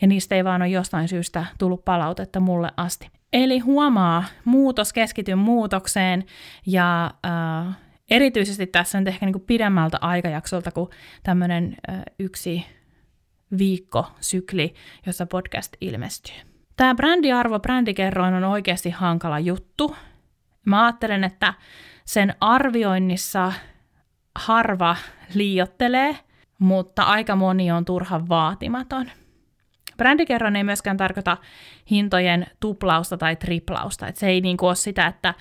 [0.00, 3.10] ja niistä ei vaan ole jostain syystä tullut palautetta mulle asti.
[3.32, 6.24] Eli huomaa muutos, keskityn muutokseen
[6.66, 7.76] ja äh,
[8.10, 10.90] erityisesti tässä on ehkä niin kuin pidemmältä aikajaksolta kuin
[11.22, 12.66] tämmöinen äh, yksi
[13.58, 14.74] viikkosykli,
[15.06, 16.34] jossa podcast ilmestyy.
[16.76, 19.96] Tämä brändiarvo, brändikerroin on oikeasti hankala juttu.
[20.66, 21.54] Mä ajattelen, että
[22.04, 23.52] sen arvioinnissa
[24.38, 24.96] harva
[25.34, 26.18] liiottelee,
[26.58, 29.10] mutta aika moni on turhan vaatimaton.
[29.96, 31.36] Brändikerron ei myöskään tarkoita
[31.90, 34.06] hintojen tuplausta tai triplausta.
[34.06, 35.34] Et se ei niin ole sitä, että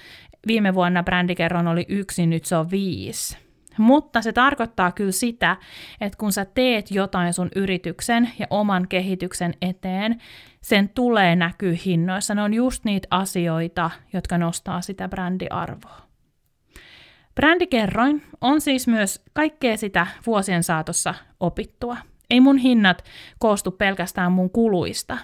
[0.47, 3.48] viime vuonna brändikerron oli yksi, nyt se on viisi.
[3.79, 5.57] Mutta se tarkoittaa kyllä sitä,
[6.01, 10.21] että kun sä teet jotain sun yrityksen ja oman kehityksen eteen,
[10.61, 12.35] sen tulee näkyä hinnoissa.
[12.35, 16.01] Ne on just niitä asioita, jotka nostaa sitä brändiarvoa.
[17.35, 21.97] Brändikerroin on siis myös kaikkea sitä vuosien saatossa opittua.
[22.29, 23.03] Ei mun hinnat
[23.39, 25.17] koostu pelkästään mun kuluista.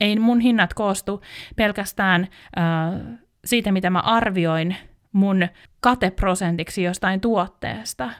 [0.00, 1.22] Ei mun hinnat koostu
[1.56, 2.28] pelkästään
[2.58, 4.76] äh, siitä, mitä mä arvioin
[5.14, 5.48] mun
[5.80, 8.10] kateprosentiksi jostain tuotteesta,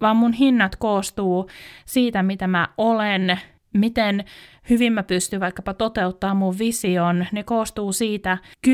[0.00, 1.50] vaan mun hinnat koostuu
[1.84, 3.40] siitä, mitä mä olen,
[3.74, 4.24] miten
[4.70, 7.26] hyvin mä pystyn vaikkapa toteuttaa mun vision.
[7.32, 8.70] Ne koostuu siitä 10-15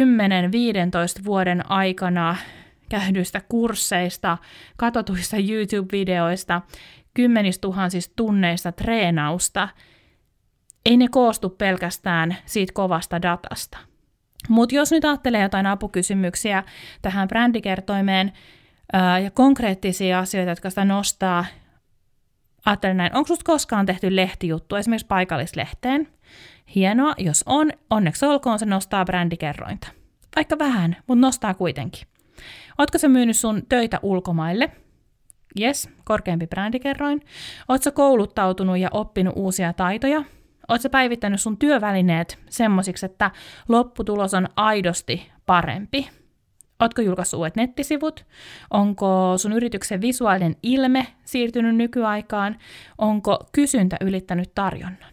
[1.25, 2.37] vuoden aikana
[2.89, 4.39] käydyistä kursseista,
[4.77, 6.61] katotuista YouTube-videoista,
[7.15, 9.69] kymmenistuhansista tunneista treenausta.
[10.87, 13.90] Ei ne koostu pelkästään siitä kovasta datasta.
[14.51, 16.65] Mutta jos nyt ajattelee jotain apukysymyksiä
[17.03, 18.33] tähän brändikertoimeen
[18.93, 21.45] ää, ja konkreettisia asioita, jotka sitä nostaa,
[22.67, 26.09] ajattelen näin, onko sinusta koskaan tehty lehtijuttu esimerkiksi paikallislehteen?
[26.75, 29.89] Hienoa, jos on, onneksi olkoon se nostaa brändikerrointa.
[30.37, 32.09] Vaikka vähän, mutta nostaa kuitenkin.
[32.79, 34.71] Oletko sä myynyt sun töitä ulkomaille?
[35.61, 37.21] Yes, korkeampi brändikerroin.
[37.69, 40.25] Oletko kouluttautunut ja oppinut uusia taitoja?
[40.71, 43.31] Oletko päivittänyt sun työvälineet semmosiksi, että
[43.69, 46.09] lopputulos on aidosti parempi?
[46.81, 48.27] Oletko julkaissut uudet nettisivut?
[48.71, 52.59] Onko sun yrityksen visuaalinen ilme siirtynyt nykyaikaan?
[52.99, 55.13] Onko kysyntä ylittänyt tarjonnan?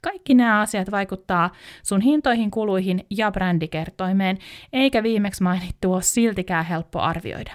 [0.00, 1.50] Kaikki nämä asiat vaikuttaa
[1.82, 4.38] sun hintoihin, kuluihin ja brändikertoimeen,
[4.72, 7.52] eikä viimeksi mainittu ole siltikään helppo arvioida.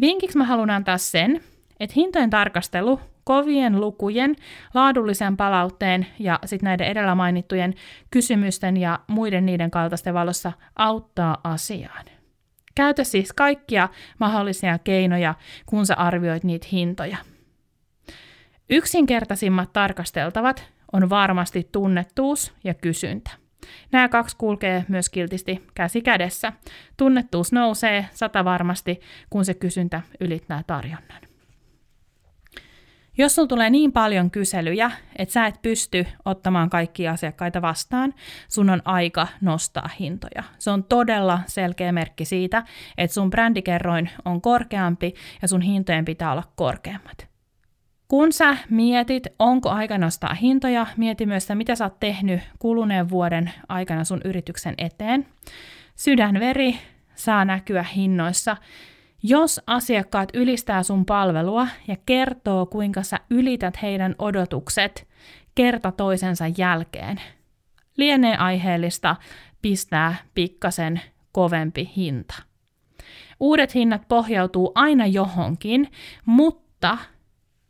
[0.00, 1.40] Vinkiksi mä haluan antaa sen,
[1.80, 4.36] että hintojen tarkastelu kovien lukujen,
[4.74, 7.74] laadullisen palautteen ja sitten näiden edellä mainittujen
[8.10, 12.04] kysymysten ja muiden niiden kaltaisten valossa auttaa asiaan.
[12.74, 15.34] Käytä siis kaikkia mahdollisia keinoja,
[15.66, 17.16] kun sä arvioit niitä hintoja.
[18.70, 23.30] Yksinkertaisimmat tarkasteltavat on varmasti tunnettuus ja kysyntä.
[23.92, 26.52] Nämä kaksi kulkee myös kiltisti käsi kädessä.
[26.96, 31.33] Tunnettuus nousee sata varmasti, kun se kysyntä ylittää tarjonnan.
[33.18, 38.14] Jos sulla tulee niin paljon kyselyjä, että sä et pysty ottamaan kaikkia asiakkaita vastaan,
[38.48, 40.42] sun on aika nostaa hintoja.
[40.58, 42.62] Se on todella selkeä merkki siitä,
[42.98, 47.28] että sun brändikerroin on korkeampi ja sun hintojen pitää olla korkeammat.
[48.08, 53.10] Kun sä mietit, onko aika nostaa hintoja, mieti myös sitä, mitä sä oot tehnyt kuluneen
[53.10, 55.26] vuoden aikana sun yrityksen eteen.
[55.96, 56.78] Sydänveri
[57.14, 58.56] saa näkyä hinnoissa.
[59.26, 65.08] Jos asiakkaat ylistää sun palvelua ja kertoo, kuinka sä ylität heidän odotukset
[65.54, 67.20] kerta toisensa jälkeen,
[67.96, 69.16] lienee aiheellista
[69.62, 71.00] pistää pikkasen
[71.32, 72.34] kovempi hinta.
[73.40, 75.90] Uudet hinnat pohjautuu aina johonkin,
[76.26, 76.98] mutta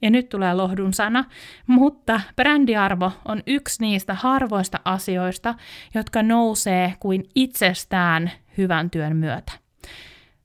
[0.02, 1.24] ja nyt tulee lohdun sana,
[1.66, 5.54] mutta brändiarvo on yksi niistä harvoista asioista,
[5.94, 9.63] jotka nousee kuin itsestään hyvän työn myötä.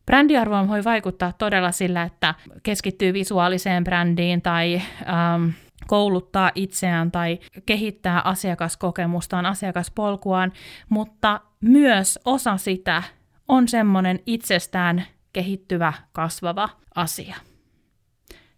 [0.09, 5.49] Brändiarvoon voi vaikuttaa todella sillä, että keskittyy visuaaliseen brändiin tai ähm,
[5.87, 10.51] kouluttaa itseään tai kehittää asiakaskokemustaan, asiakaspolkuaan,
[10.89, 13.03] mutta myös osa sitä
[13.47, 17.35] on semmoinen itsestään kehittyvä, kasvava asia.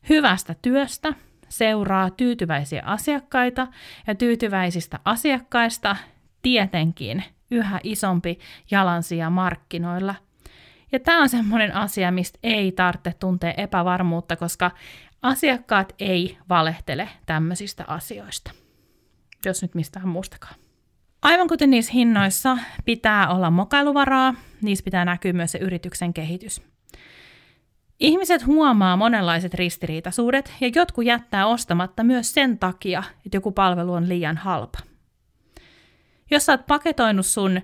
[0.10, 1.14] Hyvästä työstä
[1.50, 3.68] seuraa tyytyväisiä asiakkaita
[4.08, 5.96] ja tyytyväisistä asiakkaista
[6.42, 8.40] tietenkin yhä isompi
[8.72, 10.16] jalansija markkinoilla.
[10.92, 14.72] Ja tämä on semmoinen asia, mistä ei tarvitse tuntea epävarmuutta, koska
[15.22, 18.52] asiakkaat ei valehtele tämmöisistä asioista,
[19.46, 20.56] jos nyt mistään muustakaan.
[21.22, 26.62] Aivan kuten niissä hinnoissa pitää olla mokailuvaraa, niissä pitää näkyä myös se yrityksen kehitys.
[28.00, 34.10] Ihmiset huomaa monenlaiset ristiriitaisuudet ja jotkut jättää ostamatta myös sen takia, että joku palvelu on
[34.10, 34.80] liian halpa.
[36.32, 37.62] Jos sä oot paketoinut sun ä,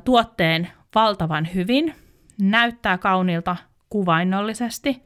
[0.00, 1.94] tuotteen valtavan hyvin,
[2.40, 3.56] näyttää kauniilta
[3.90, 5.02] kuvainnollisesti,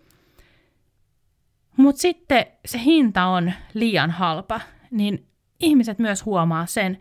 [1.76, 4.60] mutta sitten se hinta on liian halpa,
[4.90, 5.26] niin
[5.60, 6.98] ihmiset myös huomaa sen.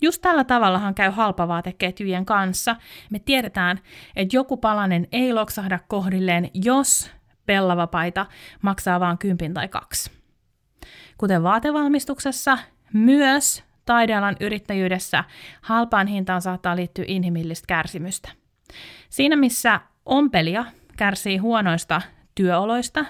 [0.00, 2.76] Just tällä tavallahan käy halpavaateketjujen kanssa.
[3.10, 3.80] Me tiedetään,
[4.16, 7.10] että joku palanen ei loksahda kohdilleen, jos
[7.46, 8.26] pellavapaita
[8.62, 10.10] maksaa vain kympin tai kaksi.
[11.18, 12.58] Kuten vaatevalmistuksessa,
[12.92, 15.24] myös taidealan yrittäjyydessä
[15.62, 18.28] halpaan hintaan saattaa liittyä inhimillistä kärsimystä.
[19.08, 20.64] Siinä missä ompelia
[20.96, 22.02] kärsii huonoista
[22.34, 23.04] työoloista,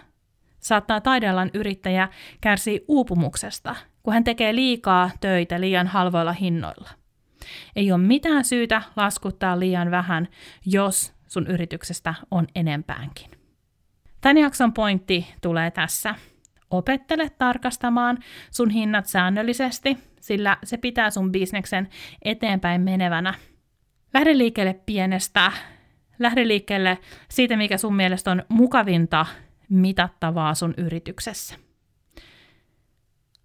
[0.60, 2.08] saattaa taidealan yrittäjä
[2.40, 6.90] kärsii uupumuksesta, kun hän tekee liikaa töitä liian halvoilla hinnoilla.
[7.76, 10.28] Ei ole mitään syytä laskuttaa liian vähän,
[10.66, 13.30] jos sun yrityksestä on enempäänkin.
[14.20, 16.14] Tämän jakson pointti tulee tässä.
[16.70, 18.18] Opettele tarkastamaan
[18.50, 21.88] sun hinnat säännöllisesti, sillä se pitää sun bisneksen
[22.22, 23.34] eteenpäin menevänä.
[24.14, 25.52] Lähde liikkeelle pienestä,
[26.18, 26.98] lähde liikkeelle
[27.28, 29.26] siitä, mikä sun mielestä on mukavinta
[29.68, 31.54] mitattavaa sun yrityksessä.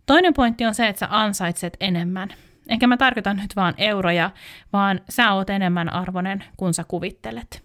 [0.06, 2.30] Toinen pointti on se, että sä ansaitset enemmän.
[2.68, 4.32] Enkä mä tarkoita nyt vaan euroja,
[4.74, 7.64] vaan sä oot enemmän arvoinen kuin sä kuvittelet.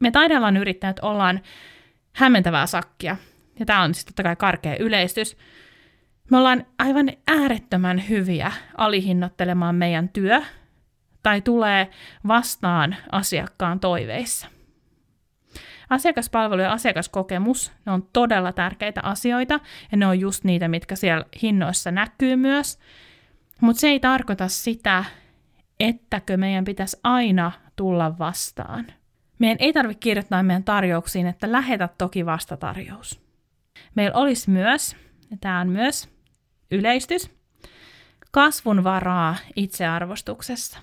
[0.00, 1.40] Me taidellaan yrittäjät ollaan
[2.12, 3.16] hämmentävää sakkia.
[3.58, 5.36] Ja tämä on siis totta kai karkea yleistys.
[6.30, 10.42] Me ollaan aivan äärettömän hyviä alihinnoittelemaan meidän työ
[11.28, 11.90] tai tulee
[12.28, 14.48] vastaan asiakkaan toiveissa.
[15.90, 19.60] Asiakaspalvelu ja asiakaskokemus, ne on todella tärkeitä asioita,
[19.92, 22.78] ja ne on just niitä, mitkä siellä hinnoissa näkyy myös.
[23.60, 25.04] Mutta se ei tarkoita sitä,
[25.80, 28.86] ettäkö meidän pitäisi aina tulla vastaan.
[29.38, 33.20] Meidän ei tarvitse kirjoittaa meidän tarjouksiin, että lähetä toki vastatarjous.
[33.94, 34.96] Meillä olisi myös,
[35.30, 36.08] ja tämä on myös
[36.70, 37.30] yleistys,
[38.30, 40.78] kasvun varaa itsearvostuksessa.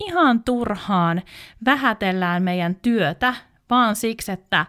[0.00, 1.22] Ihan turhaan
[1.64, 3.34] vähätellään meidän työtä
[3.70, 4.66] vaan siksi, että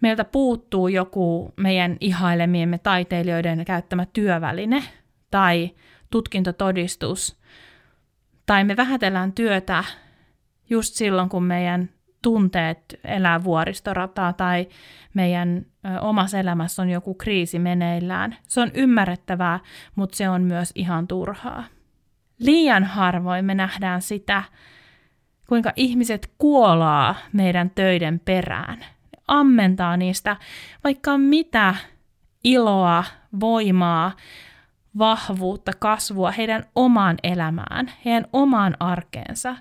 [0.00, 4.82] meiltä puuttuu joku meidän ihailemiemme taiteilijoiden käyttämä työväline
[5.30, 5.70] tai
[6.10, 7.36] tutkintotodistus,
[8.46, 9.84] tai me vähätellään työtä
[10.70, 11.90] just silloin, kun meidän
[12.22, 14.68] tunteet elää vuoristorataa tai
[15.14, 15.66] meidän
[16.00, 18.36] omassa elämässä on joku kriisi meneillään.
[18.48, 19.60] Se on ymmärrettävää,
[19.94, 21.64] mutta se on myös ihan turhaa.
[22.38, 24.42] Liian harvoin me nähdään sitä,
[25.48, 28.84] kuinka ihmiset kuolaa meidän töiden perään.
[29.28, 30.36] Ammentaa niistä
[30.84, 31.74] vaikka mitä
[32.44, 33.04] iloa,
[33.40, 34.12] voimaa,
[34.98, 39.56] vahvuutta, kasvua heidän omaan elämään, heidän omaan arkeensa.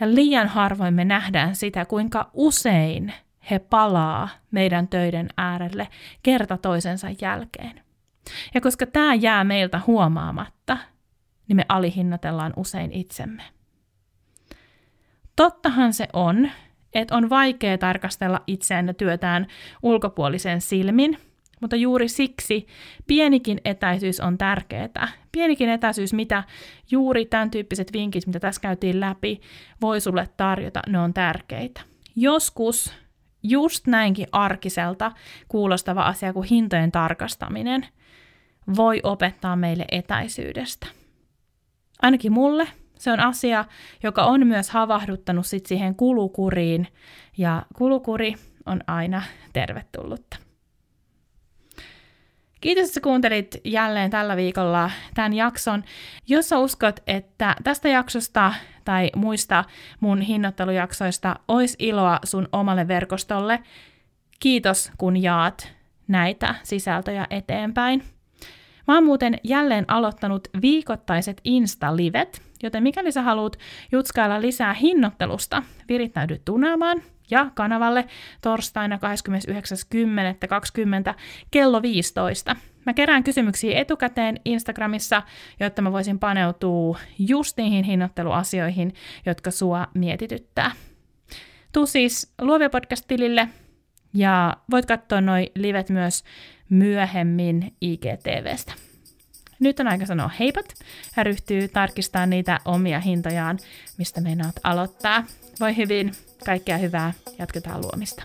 [0.00, 3.12] Ja liian harvoin me nähdään sitä, kuinka usein
[3.50, 5.88] he palaa meidän töiden äärelle
[6.22, 7.80] kerta toisensa jälkeen.
[8.54, 10.78] Ja koska tämä jää meiltä huomaamatta,
[11.48, 13.42] niin me alihinnatellaan usein itsemme.
[15.36, 16.50] Tottahan se on,
[16.94, 19.46] että on vaikea tarkastella itseään ja työtään
[19.82, 21.18] ulkopuolisen silmin,
[21.60, 22.66] mutta juuri siksi
[23.06, 25.08] pienikin etäisyys on tärkeää.
[25.32, 26.44] Pienikin etäisyys, mitä
[26.90, 29.40] juuri tämän tyyppiset vinkit, mitä tässä käytiin läpi,
[29.80, 31.80] voi sulle tarjota, ne on tärkeitä.
[32.16, 32.94] Joskus
[33.42, 35.12] just näinkin arkiselta
[35.48, 37.86] kuulostava asia kuin hintojen tarkastaminen
[38.76, 40.86] voi opettaa meille etäisyydestä.
[42.02, 42.68] Ainakin mulle
[42.98, 43.64] se on asia,
[44.02, 46.88] joka on myös havahduttanut sit siihen kulukuriin,
[47.38, 48.34] ja kulukuri
[48.66, 49.22] on aina
[49.52, 50.36] tervetullutta.
[52.60, 55.84] Kiitos, että kuuntelit jälleen tällä viikolla tämän jakson.
[56.28, 59.64] Jos sä uskot, että tästä jaksosta tai muista
[60.00, 63.62] mun hinnoittelujaksoista olisi iloa sun omalle verkostolle,
[64.40, 65.72] kiitos kun jaat
[66.08, 68.15] näitä sisältöjä eteenpäin.
[68.86, 73.58] Mä oon muuten jälleen aloittanut viikoittaiset Insta-livet, joten mikäli sä haluat
[73.92, 78.06] jutskailla lisää hinnoittelusta, virittäydy tunnelmaan ja kanavalle
[78.42, 78.98] torstaina
[81.10, 81.14] 29.10.20
[81.50, 82.56] kello 15.
[82.86, 85.22] Mä kerään kysymyksiä etukäteen Instagramissa,
[85.60, 88.94] jotta mä voisin paneutua just niihin hinnoitteluasioihin,
[89.26, 90.70] jotka sua mietityttää.
[91.72, 93.48] Tuu siis Luovia podcast-tilille
[94.14, 96.24] ja voit katsoa noi livet myös
[96.70, 98.72] myöhemmin IGTVstä.
[99.60, 100.74] Nyt on aika sanoa heipat
[101.16, 103.58] ja ryhtyy tarkistamaan niitä omia hintojaan,
[103.98, 105.24] mistä meinaat aloittaa.
[105.60, 106.12] Voi hyvin,
[106.44, 108.22] kaikkea hyvää, jatketaan luomista.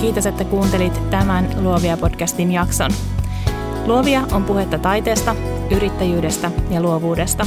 [0.00, 2.90] Kiitos, että kuuntelit tämän Luovia podcastin jakson.
[3.86, 5.36] Luovia on puhetta taiteesta,
[5.70, 7.46] yrittäjyydestä ja luovuudesta.